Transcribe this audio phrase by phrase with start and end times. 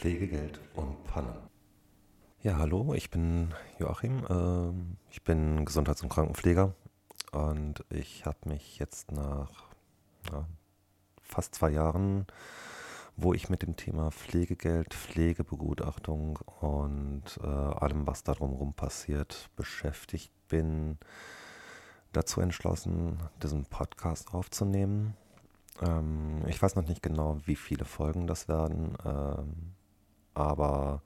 [0.00, 1.34] Pflegegeld und Pannen.
[2.42, 4.24] Ja, hallo, ich bin Joachim.
[4.30, 6.74] Ähm, ich bin Gesundheits- und Krankenpfleger
[7.32, 9.50] und ich habe mich jetzt nach
[10.32, 10.46] ja,
[11.20, 12.26] fast zwei Jahren,
[13.18, 20.32] wo ich mit dem Thema Pflegegeld, Pflegebegutachtung und äh, allem, was da drumherum passiert, beschäftigt
[20.48, 20.96] bin,
[22.12, 25.14] dazu entschlossen, diesen Podcast aufzunehmen.
[25.82, 29.74] Ähm, ich weiß noch nicht genau, wie viele Folgen das werden, ähm,
[30.46, 31.02] aber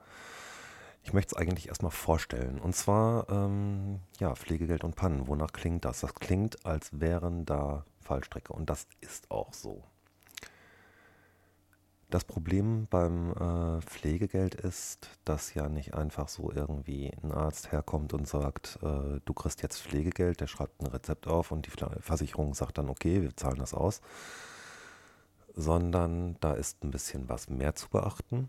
[1.03, 2.59] ich möchte es eigentlich erstmal vorstellen.
[2.59, 5.29] Und zwar, ähm, ja, Pflegegeld und Pannen.
[5.29, 6.01] Wonach klingt das?
[6.01, 8.53] Das klingt, als wären da Fallstrecke.
[8.53, 9.85] Und das ist auch so.
[12.15, 18.15] Das Problem beim äh, Pflegegeld ist, dass ja nicht einfach so irgendwie ein Arzt herkommt
[18.15, 22.55] und sagt, äh, du kriegst jetzt Pflegegeld, der schreibt ein Rezept auf und die Versicherung
[22.55, 24.01] sagt dann, okay, wir zahlen das aus,
[25.55, 28.49] sondern da ist ein bisschen was mehr zu beachten.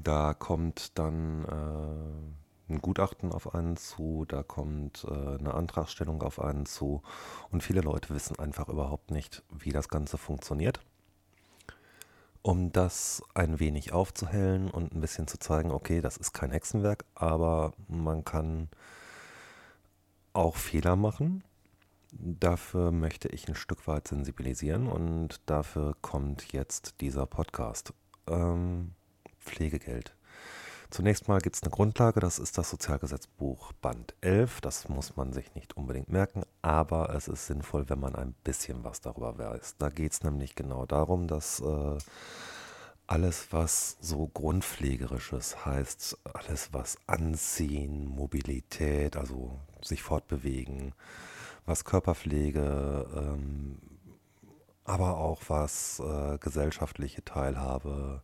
[0.00, 6.40] Da kommt dann äh, ein Gutachten auf einen zu, da kommt äh, eine Antragstellung auf
[6.40, 7.02] einen zu
[7.50, 10.80] und viele Leute wissen einfach überhaupt nicht, wie das Ganze funktioniert.
[12.42, 17.04] Um das ein wenig aufzuhellen und ein bisschen zu zeigen, okay, das ist kein Hexenwerk,
[17.16, 18.68] aber man kann
[20.32, 21.42] auch Fehler machen.
[22.12, 27.92] Dafür möchte ich ein Stück weit sensibilisieren und dafür kommt jetzt dieser Podcast.
[28.28, 28.92] Ähm,
[29.48, 30.14] Pflegegeld.
[30.90, 34.62] Zunächst mal gibt es eine Grundlage, das ist das Sozialgesetzbuch Band 11.
[34.62, 38.84] Das muss man sich nicht unbedingt merken, aber es ist sinnvoll, wenn man ein bisschen
[38.84, 39.76] was darüber weiß.
[39.78, 41.98] Da geht es nämlich genau darum, dass äh,
[43.06, 50.94] alles, was so grundpflegerisches heißt, alles, was Anziehen, Mobilität, also sich fortbewegen,
[51.66, 53.78] was Körperpflege, ähm,
[54.84, 58.22] aber auch was äh, gesellschaftliche Teilhabe,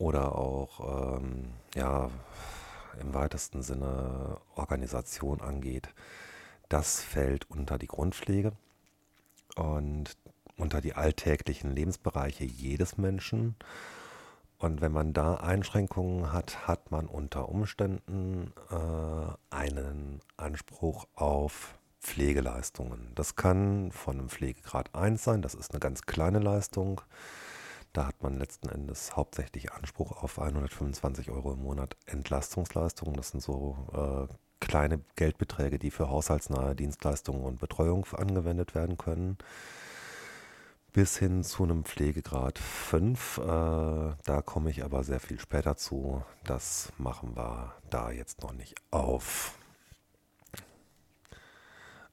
[0.00, 2.10] oder auch ähm, ja,
[3.00, 5.90] im weitesten Sinne Organisation angeht,
[6.68, 8.52] das fällt unter die Grundpflege
[9.56, 10.16] und
[10.56, 13.56] unter die alltäglichen Lebensbereiche jedes Menschen.
[14.58, 23.12] Und wenn man da Einschränkungen hat, hat man unter Umständen äh, einen Anspruch auf Pflegeleistungen.
[23.14, 27.02] Das kann von einem Pflegegrad 1 sein, das ist eine ganz kleine Leistung.
[27.92, 33.14] Da hat man letzten Endes hauptsächlich Anspruch auf 125 Euro im Monat Entlastungsleistungen.
[33.14, 39.38] Das sind so äh, kleine Geldbeträge, die für haushaltsnahe Dienstleistungen und Betreuung angewendet werden können.
[40.92, 43.38] Bis hin zu einem Pflegegrad 5.
[43.38, 46.22] Äh, da komme ich aber sehr viel später zu.
[46.44, 49.56] Das machen wir da jetzt noch nicht auf.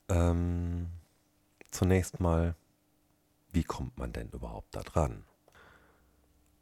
[0.09, 0.89] Ähm,
[1.69, 2.55] zunächst mal,
[3.51, 5.23] wie kommt man denn überhaupt da dran?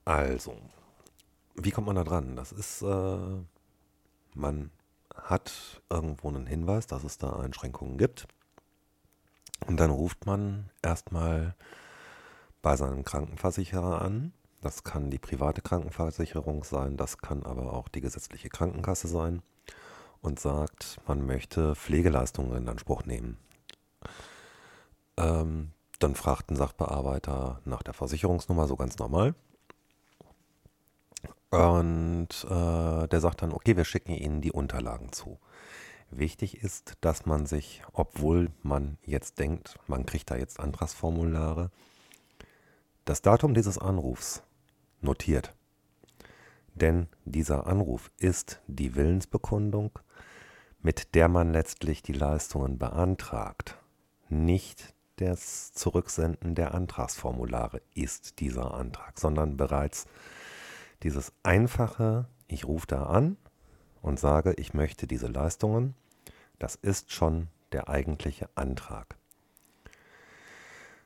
[0.05, 0.55] Also,
[1.55, 2.35] wie kommt man da dran?
[2.35, 3.17] Das ist, äh,
[4.35, 4.71] man
[5.15, 8.27] hat irgendwo einen Hinweis, dass es da Einschränkungen gibt.
[9.65, 11.55] Und dann ruft man erstmal
[12.61, 14.33] bei seinem Krankenversicherer an.
[14.61, 19.43] Das kann die private Krankenversicherung sein, das kann aber auch die gesetzliche Krankenkasse sein
[20.21, 23.37] und sagt, man möchte Pflegeleistungen in Anspruch nehmen.
[25.17, 29.35] Ähm, dann fragt ein Sachbearbeiter nach der Versicherungsnummer, so ganz normal.
[31.55, 35.39] Und äh, der sagt dann, okay, wir schicken Ihnen die Unterlagen zu.
[36.11, 41.71] Wichtig ist, dass man sich, obwohl man jetzt denkt, man kriegt da jetzt Antragsformulare,
[43.05, 44.43] das Datum dieses Anrufs
[45.01, 45.53] notiert.
[46.73, 49.97] Denn dieser Anruf ist die Willensbekundung,
[50.81, 53.77] mit der man letztlich die Leistungen beantragt.
[54.29, 60.05] Nicht das Zurücksenden der Antragsformulare ist dieser Antrag, sondern bereits
[61.05, 63.37] dieses einfache, ich rufe da an
[64.01, 65.93] und sage, ich möchte diese Leistungen,
[66.57, 69.15] das ist schon der eigentliche Antrag.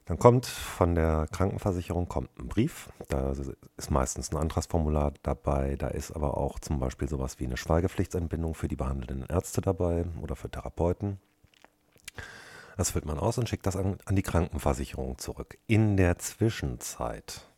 [0.06, 3.34] Dann kommt von der Krankenversicherung kommt ein Brief, da
[3.76, 8.56] ist meistens ein Antragsformular dabei, da ist aber auch zum Beispiel sowas wie eine Schweigepflichtsentbindung
[8.56, 11.20] für die behandelnden Ärzte dabei oder für Therapeuten.
[12.78, 15.58] Das füllt man aus und schickt das an, an die Krankenversicherung zurück.
[15.68, 17.49] In der Zwischenzeit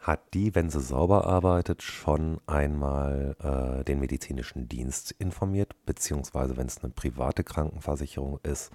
[0.00, 6.66] hat die, wenn sie sauber arbeitet, schon einmal äh, den medizinischen Dienst informiert, beziehungsweise wenn
[6.66, 8.70] es eine private Krankenversicherung ist,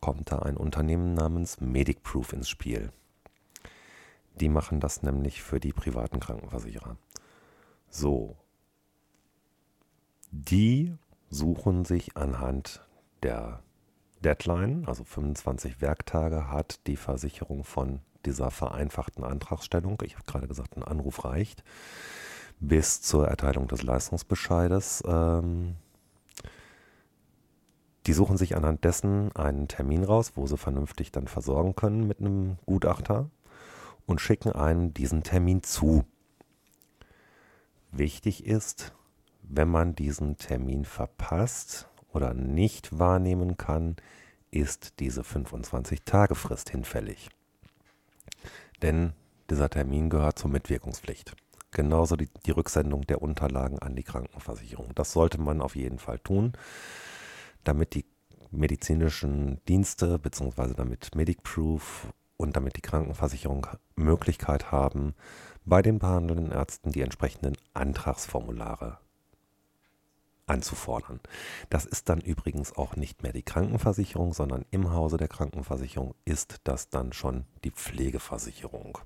[0.00, 2.92] kommt da ein Unternehmen namens MedicProof ins Spiel.
[4.40, 6.96] Die machen das nämlich für die privaten Krankenversicherer.
[7.88, 8.36] So.
[10.30, 10.96] Die
[11.30, 12.84] suchen sich anhand
[13.22, 13.62] der
[14.22, 20.76] Deadline, also 25 Werktage, hat die Versicherung von dieser vereinfachten Antragstellung, ich habe gerade gesagt,
[20.76, 21.64] ein Anruf reicht,
[22.60, 25.02] bis zur Erteilung des Leistungsbescheides.
[25.06, 25.76] Ähm,
[28.06, 32.20] die suchen sich anhand dessen einen Termin raus, wo sie vernünftig dann versorgen können mit
[32.20, 33.30] einem Gutachter
[34.06, 36.04] und schicken einen diesen Termin zu.
[37.90, 38.92] Wichtig ist,
[39.42, 43.96] wenn man diesen Termin verpasst oder nicht wahrnehmen kann,
[44.50, 47.30] ist diese 25-Tage-Frist hinfällig.
[48.82, 49.12] Denn
[49.50, 51.34] dieser Termin gehört zur Mitwirkungspflicht.
[51.70, 54.94] Genauso die, die, Rücksendung der Unterlagen an die Krankenversicherung.
[54.94, 56.52] Das sollte man auf jeden Fall tun,
[57.64, 58.06] damit die
[58.50, 60.72] medizinischen Dienste bzw.
[60.74, 62.08] damit MedicProof
[62.38, 63.66] und damit die Krankenversicherung
[63.96, 65.14] Möglichkeit haben,
[65.66, 68.98] bei den behandelnden Ärzten die entsprechenden Antragsformulare
[70.48, 71.20] anzufordern.
[71.70, 76.60] Das ist dann übrigens auch nicht mehr die Krankenversicherung, sondern im Hause der Krankenversicherung ist
[76.64, 78.98] das dann schon die Pflegeversicherung.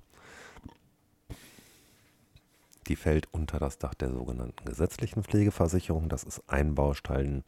[2.88, 6.08] Die fällt unter das Dach der sogenannten gesetzlichen Pflegeversicherung.
[6.08, 7.44] Das ist ein Baustein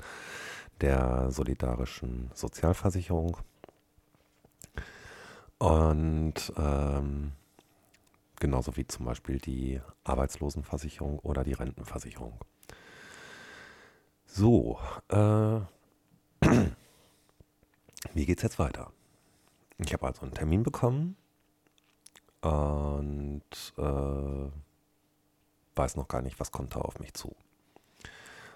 [0.80, 3.36] der solidarischen Sozialversicherung.
[5.58, 7.32] Und ähm,
[8.38, 12.38] genauso wie zum Beispiel die Arbeitslosenversicherung oder die Rentenversicherung.
[14.36, 15.60] So, äh,
[18.14, 18.90] wie geht's jetzt weiter?
[19.78, 21.16] Ich habe also einen Termin bekommen
[22.40, 23.44] und
[23.78, 24.50] äh,
[25.76, 27.36] weiß noch gar nicht, was kommt da auf mich zu.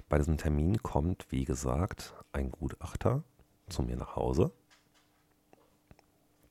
[0.08, 3.22] Bei diesem Termin kommt, wie gesagt, ein Gutachter
[3.68, 4.50] zu mir nach Hause.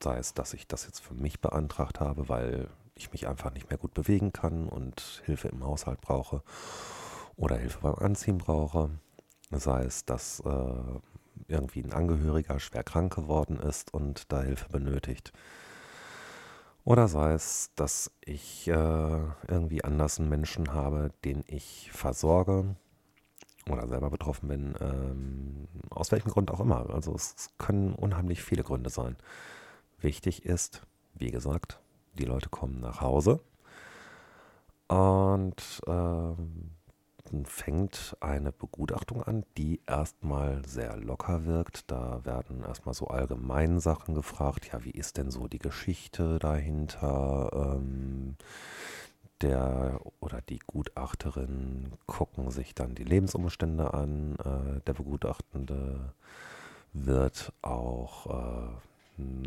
[0.02, 3.70] Sei es, dass ich das jetzt für mich beantragt habe, weil ich mich einfach nicht
[3.70, 6.44] mehr gut bewegen kann und Hilfe im Haushalt brauche
[7.36, 8.90] oder Hilfe beim Anziehen brauche.
[9.52, 11.00] Sei es, dass äh,
[11.48, 15.32] irgendwie ein Angehöriger schwer krank geworden ist und da Hilfe benötigt.
[16.84, 22.76] Oder sei es, dass ich äh, irgendwie anders einen Menschen habe, den ich versorge
[23.70, 26.90] oder selber betroffen bin, ähm, aus welchem Grund auch immer.
[26.90, 29.18] Also es können unheimlich viele Gründe sein.
[30.00, 30.82] Wichtig ist,
[31.16, 31.80] wie gesagt,
[32.14, 33.42] die Leute kommen nach Hause
[34.88, 36.67] und ähm,
[37.46, 41.90] fängt eine Begutachtung an, die erstmal sehr locker wirkt.
[41.92, 44.70] Da werden erstmal so allgemeine Sachen gefragt.
[44.72, 47.52] Ja, wie ist denn so die Geschichte dahinter?
[47.54, 48.38] Ähm,
[49.42, 54.36] der oder die Gutachterin gucken sich dann die Lebensumstände an.
[54.36, 56.14] Äh, der Begutachtende
[56.94, 58.70] wird auch äh,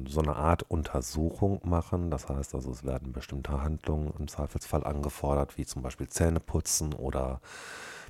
[0.09, 2.11] so eine Art Untersuchung machen.
[2.11, 6.93] Das heißt also, es werden bestimmte Handlungen im Zweifelsfall angefordert, wie zum Beispiel Zähne putzen
[6.93, 7.41] oder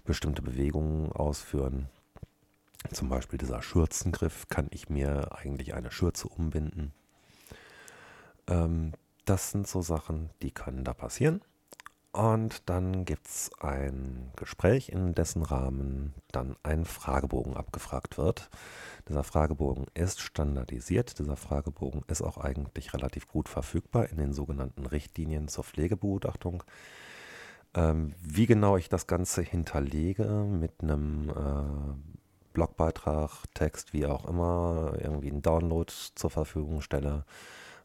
[0.05, 1.89] bestimmte Bewegungen ausführen.
[2.93, 6.93] Zum Beispiel dieser Schürzengriff, kann ich mir eigentlich eine Schürze umbinden.
[8.47, 8.93] Ähm,
[9.27, 11.43] das sind so Sachen, die können da passieren.
[12.13, 18.51] Und dann gibt es ein Gespräch, in dessen Rahmen dann ein Fragebogen abgefragt wird.
[19.09, 21.21] Dieser Fragebogen ist standardisiert.
[21.21, 26.65] Dieser Fragebogen ist auch eigentlich relativ gut verfügbar in den sogenannten Richtlinien zur Pflegebegutachtung.
[27.75, 34.95] Ähm, wie genau ich das Ganze hinterlege mit einem äh, Blogbeitrag, Text, wie auch immer,
[35.01, 37.25] irgendwie einen Download zur Verfügung stelle,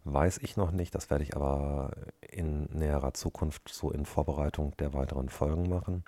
[0.06, 0.96] weiß ich noch nicht.
[0.96, 1.92] Das werde ich aber
[2.22, 6.04] in näherer Zukunft so in Vorbereitung der weiteren Folgen machen.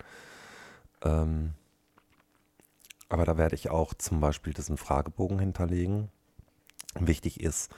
[1.02, 1.54] Ähm,
[3.08, 6.08] aber da werde ich auch zum Beispiel diesen Fragebogen hinterlegen.
[6.98, 7.70] Wichtig ist,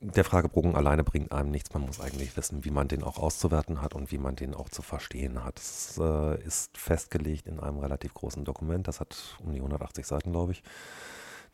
[0.00, 1.72] der Fragebogen alleine bringt einem nichts.
[1.72, 4.68] Man muss eigentlich wissen, wie man den auch auszuwerten hat und wie man den auch
[4.68, 5.58] zu verstehen hat.
[5.58, 8.86] Es äh, ist festgelegt in einem relativ großen Dokument.
[8.86, 10.62] Das hat um die 180 Seiten, glaube ich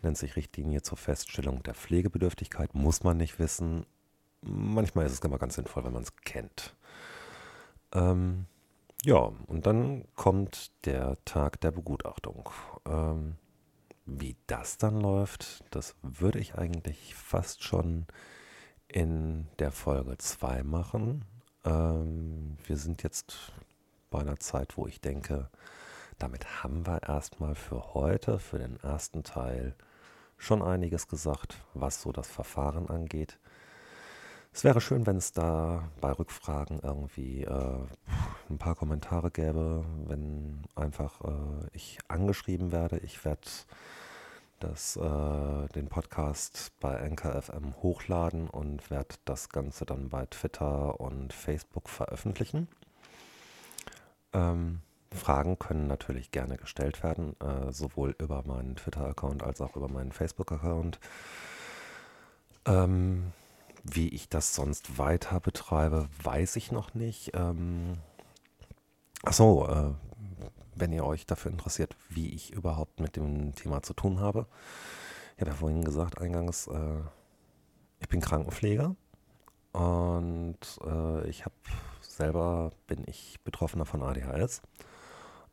[0.03, 2.75] nennt sich Richtlinie zur Feststellung der Pflegebedürftigkeit.
[2.75, 3.87] Muss man nicht wissen.
[4.41, 6.75] Manchmal ist es immer ganz sinnvoll, wenn man es kennt.
[7.93, 8.47] Ähm,
[9.05, 12.51] ja, und dann kommt der Tag der Begutachtung.
[12.87, 13.37] Ähm,
[14.05, 18.07] wie das dann läuft, das würde ich eigentlich fast schon
[18.89, 21.25] in der Folge 2 machen.
[21.65, 23.53] Ähm, wir sind jetzt
[24.11, 25.49] bei einer Zeit, wo ich denke,
[26.19, 29.75] damit haben wir erstmal für heute, für den ersten Teil,
[30.43, 33.39] schon einiges gesagt, was so das Verfahren angeht.
[34.53, 37.79] Es wäre schön, wenn es da bei Rückfragen irgendwie äh,
[38.51, 42.99] ein paar Kommentare gäbe, wenn einfach äh, ich angeschrieben werde.
[42.99, 43.49] Ich werde
[44.59, 51.33] das, äh, den Podcast bei NKFM hochladen und werde das Ganze dann bei Twitter und
[51.33, 52.69] Facebook veröffentlichen.
[54.33, 54.81] Ähm,
[55.17, 60.13] Fragen können natürlich gerne gestellt werden, äh, sowohl über meinen Twitter-Account als auch über meinen
[60.13, 60.99] Facebook-Account.
[62.67, 63.33] Ähm,
[63.85, 67.33] Wie ich das sonst weiter betreibe, weiß ich noch nicht.
[67.35, 67.99] Ähm,
[69.25, 69.95] achso, äh,
[70.75, 74.47] wenn ihr euch dafür interessiert, wie ich überhaupt mit dem Thema zu tun habe.
[75.35, 77.01] Ich habe ja vorhin gesagt, eingangs, äh,
[78.01, 78.95] ich bin Krankenpfleger
[79.73, 81.55] und äh, ich habe
[82.01, 84.63] selber, bin ich Betroffener von ADHS.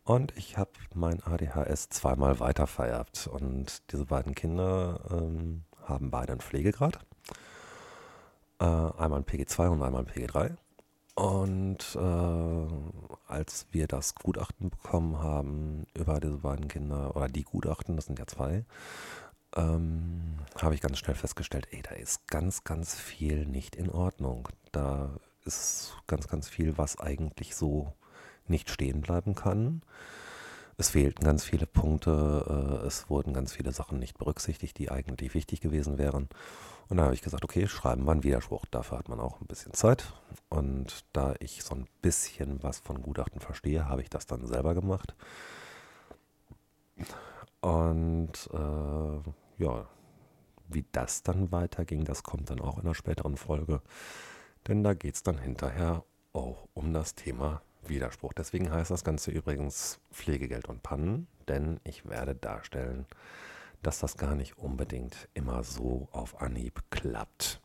[0.09, 3.27] Und ich habe mein ADHS zweimal weiter vererbt.
[3.27, 6.97] Und diese beiden Kinder ähm, haben beide einen Pflegegrad.
[8.59, 10.57] Äh, einmal ein PG2 und einmal ein PG3.
[11.13, 17.95] Und äh, als wir das Gutachten bekommen haben über diese beiden Kinder, oder die Gutachten,
[17.95, 18.65] das sind ja zwei,
[19.55, 24.49] ähm, habe ich ganz schnell festgestellt, ey, da ist ganz, ganz viel nicht in Ordnung.
[24.71, 27.93] Da ist ganz, ganz viel, was eigentlich so
[28.49, 29.81] nicht stehen bleiben kann.
[30.77, 35.33] Es fehlten ganz viele Punkte, äh, es wurden ganz viele Sachen nicht berücksichtigt, die eigentlich
[35.33, 36.29] wichtig gewesen wären.
[36.87, 38.65] Und da habe ich gesagt, okay, schreiben wir einen Widerspruch.
[38.71, 40.13] Dafür hat man auch ein bisschen Zeit.
[40.49, 44.73] Und da ich so ein bisschen was von Gutachten verstehe, habe ich das dann selber
[44.73, 45.15] gemacht.
[47.61, 49.85] Und äh, ja,
[50.69, 53.81] wie das dann weiterging, das kommt dann auch in einer späteren Folge.
[54.67, 58.34] Denn da geht es dann hinterher auch um das Thema Widerspruch.
[58.34, 63.05] Deswegen heißt das Ganze übrigens Pflegegeld und Pannen, denn ich werde darstellen,
[63.81, 67.62] dass das gar nicht unbedingt immer so auf Anhieb klappt.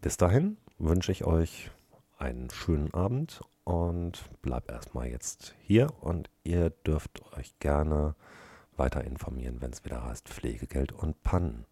[0.00, 1.70] Bis dahin wünsche ich euch
[2.18, 8.14] einen schönen Abend und bleibt erstmal jetzt hier und ihr dürft euch gerne
[8.76, 11.66] weiter informieren, wenn es wieder heißt Pflegegeld und Pannen.